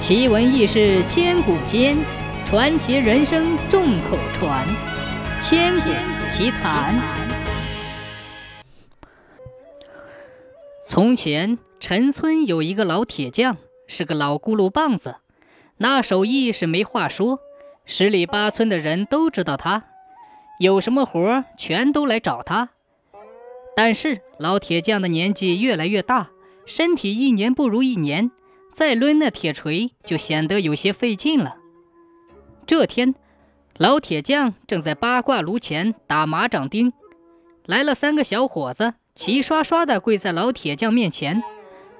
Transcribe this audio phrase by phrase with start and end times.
[0.00, 1.94] 奇闻异事千古间，
[2.46, 4.66] 传奇人生众口传。
[5.42, 5.90] 千古
[6.30, 6.98] 奇谈。
[10.88, 15.16] 从前，陈村有一个老铁匠，是个老咕噜棒子，
[15.76, 17.40] 那手艺是没话说，
[17.84, 19.84] 十里八村的人都知道他，
[20.60, 22.70] 有什么活全都来找他。
[23.76, 26.30] 但是老铁匠的年纪越来越大，
[26.64, 28.30] 身体一年不如一年。
[28.72, 31.56] 再抡那铁锤就显得有些费劲了。
[32.66, 33.14] 这天，
[33.76, 36.92] 老铁匠正在八卦炉前打麻掌钉，
[37.66, 41.42] 来了三个小伙子，齐刷刷地跪在老铁匠面前。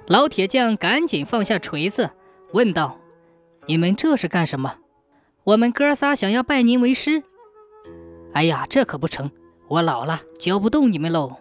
[0.07, 2.11] 老铁匠赶紧放下锤子，
[2.53, 2.97] 问道
[3.67, 4.77] ：“你们这是干什么
[5.43, 7.23] ？”“我们哥仨想要拜您为师。
[8.33, 9.29] ”“哎呀，这可不成，
[9.67, 11.37] 我老了，教不动你们喽。”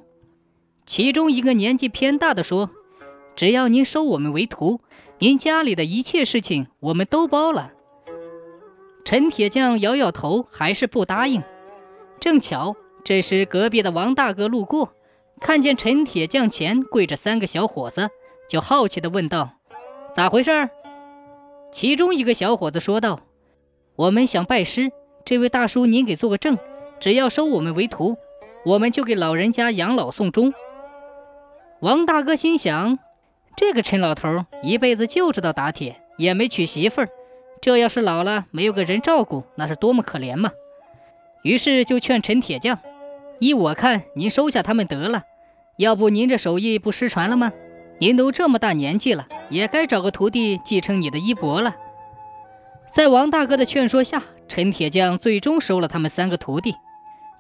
[0.85, 2.71] 其中一个年纪偏大的说。
[3.37, 4.80] 只要您收我们为徒，
[5.19, 7.73] 您家里的一切事情我们都包了。
[9.05, 11.43] 陈铁匠摇摇头，还是不答应。
[12.21, 14.93] 正巧这时隔壁的王大哥路过，
[15.41, 18.10] 看见陈铁匠前跪着三个小伙子，
[18.49, 19.52] 就好奇地问道
[20.15, 20.69] ：“咋回事？”
[21.73, 23.21] 其中一个小伙子说道
[23.97, 24.93] ：“我们想拜师，
[25.24, 26.59] 这位大叔您给做个证，
[27.01, 28.16] 只要收我们为徒，
[28.66, 30.52] 我们就给老人家养老送终。”
[31.80, 32.99] 王大哥心想。
[33.61, 37.09] 这个陈老头一辈子就知道打铁，也没娶媳妇儿，
[37.61, 40.51] 这要是老了没有个人照顾，那是多么可怜嘛！
[41.43, 42.79] 于是就劝陈铁匠
[43.38, 45.25] ：“依我看，您收下他们得了，
[45.77, 47.53] 要不您这手艺不失传了吗？
[47.99, 51.77] 您都这么大年纪了，也该找个徒弟继承你的衣钵了。”
[52.91, 56.75] 在王大哥的劝说下，陈铁匠最终收了他们三个徒弟。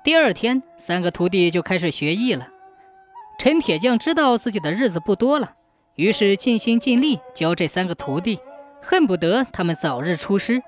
[0.04, 2.48] 第二天，三个徒弟就开始学艺了。
[3.38, 5.54] 陈铁匠知道自己的日子不多了。
[5.96, 8.38] 于是尽心尽力教这三个徒弟，
[8.82, 10.62] 恨不得他们早日出师。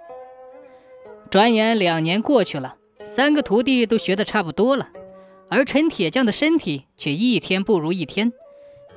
[1.31, 4.91] 转眼两年过去了，三个徒弟都学得差不多了，
[5.49, 8.33] 而陈铁匠的身体却一天不如一天，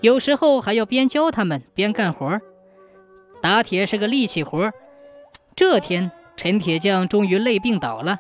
[0.02, 2.42] 有时候还要边教他们边干活。
[3.42, 4.72] 打铁是个力气活，
[5.56, 8.20] 这天陈铁匠终于累病倒了，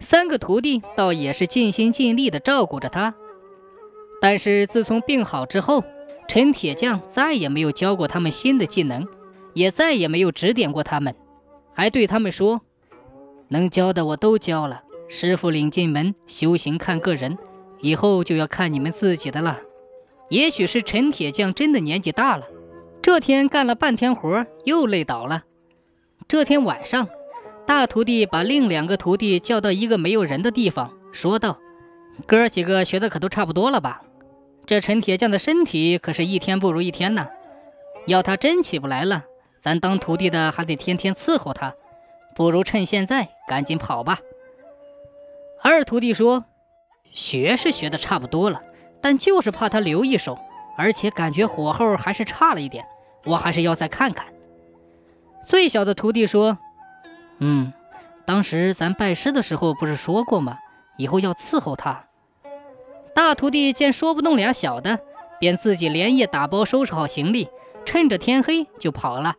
[0.00, 3.14] 三个徒弟倒也是尽心尽力地照顾着他。
[4.20, 5.84] 但是自从病好之后，
[6.26, 9.06] 陈铁匠再也没有教过他们新的技能，
[9.52, 11.14] 也再也没有指点过他们，
[11.72, 12.62] 还对他们说
[13.48, 17.38] ：“能教的我都教了，师傅领进门，修行看个人，
[17.80, 19.60] 以后就要看你们自己的了。”
[20.30, 22.46] 也许是陈铁匠真的年纪大了，
[23.02, 25.44] 这天干了半天活又累倒了。
[26.26, 27.06] 这天晚上，
[27.66, 31.60] 大徒弟把另两个徒弟叫到一个没有人的地方，说道
[32.26, 34.02] ：“哥几个学的可都差不多了吧？”
[34.66, 37.28] 这陈铁匠的身体可是一天不如一天呢，
[38.06, 39.24] 要他真起不来了，
[39.60, 41.74] 咱当徒弟的还得天天伺候他，
[42.34, 44.20] 不如趁现在赶紧跑吧。
[45.62, 46.44] 二徒弟说
[47.12, 48.62] ：“学是学的差不多了，
[49.02, 50.38] 但就是怕他留一手，
[50.78, 52.86] 而且感觉火候还是差了一点，
[53.24, 54.26] 我还是要再看看。”
[55.46, 56.56] 最小的徒弟说
[57.38, 57.70] ：“嗯，
[58.24, 60.58] 当时咱拜师的时候不是说过吗？
[60.96, 62.06] 以后要伺候他。”
[63.14, 64.98] 大徒弟见说不动俩小的，
[65.38, 67.48] 便自己连夜打包收拾好行李，
[67.84, 69.36] 趁着天黑就跑了。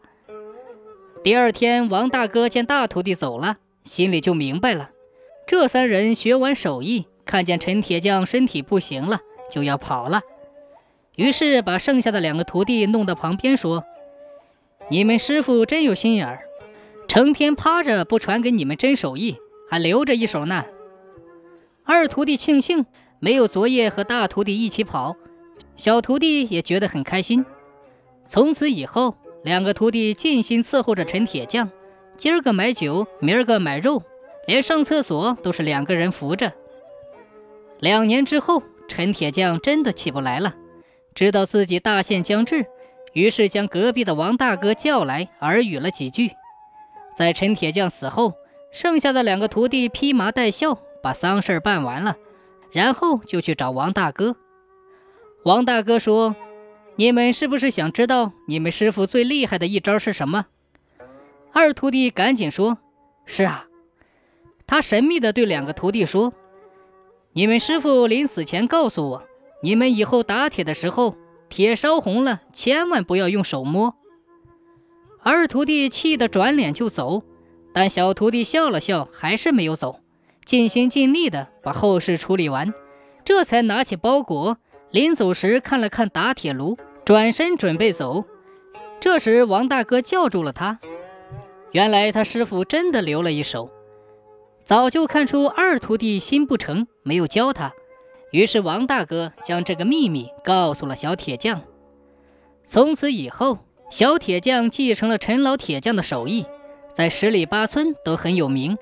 [1.22, 4.92] 第二天，王大哥见大徒弟走了，心里就明白了：
[5.46, 9.20] 这三人学完手艺，看见陈铁匠身体不行了，
[9.52, 10.22] 就要跑了。
[11.18, 13.84] 于是把剩下的两个徒弟弄到旁边，说
[14.90, 16.40] ：“你们师傅真有心眼儿，
[17.10, 19.38] 成天趴着不传给你们真手艺，
[19.70, 20.64] 还留着一手呢。”
[21.84, 22.86] 二徒弟庆幸。
[23.20, 25.16] 没有昨夜和大徒弟一起跑，
[25.76, 27.46] 小徒弟也觉得很开心。
[28.26, 31.70] 从此以后，两个徒弟尽心伺候着陈铁匠，
[32.18, 34.04] 今儿个买酒，明儿个买肉，
[34.48, 36.54] 连上厕所都是两个人扶着。
[37.80, 40.56] 两年之后，陈铁匠真的起不来了，
[41.14, 42.66] 知道自己大限将至，
[43.14, 46.32] 于是将隔壁的王大哥叫来耳语了几句。
[47.16, 48.34] 在陈铁匠死后，
[48.72, 52.18] 剩下的两个徒弟披麻戴孝，把丧事办完了。
[52.76, 54.36] 然后就去找王大哥。
[55.46, 56.36] 王大哥说
[56.98, 60.48] ：“你们是不是想知道你们师傅最厉害的一招是什么？”
[61.54, 62.78] 二徒弟赶紧说
[63.26, 63.68] ：“是啊。”
[64.68, 66.34] 他神秘地对两个徒弟说
[67.32, 69.24] ：“你们师傅临死前告诉我，
[69.64, 71.16] 你们以后打铁的时候，
[71.48, 73.96] 铁烧红了，千万不要用手摸。”
[75.24, 77.24] 二徒弟气得转脸就走，
[77.74, 80.02] 但小徒弟笑了笑，还是没有走。
[80.46, 82.72] 尽心尽力地把后事处理完，
[83.24, 84.58] 这才拿起包裹，
[84.92, 88.24] 临走时看了看打铁炉，转身准备走。
[89.00, 90.80] 这时，王大哥叫住了他
[91.74, 93.72] ：“原来他师傅真的留了一手，
[94.64, 97.74] 早就看出二徒弟心不诚，没有教他。
[98.32, 101.62] 于是王大哥将这个秘密告诉了小铁匠。
[102.64, 103.60] 从此以后，
[103.90, 106.46] 小铁匠继承了陈老铁匠的手艺，
[106.94, 108.78] 在十里八村都很有名。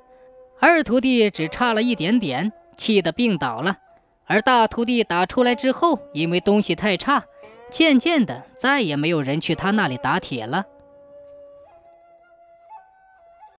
[0.66, 3.80] 二徒弟只差了一点点，气得病倒了。
[4.24, 7.26] 而大徒弟打出来之后，因为东西太差，
[7.70, 10.64] 渐渐的再也没有人去他那里打铁了。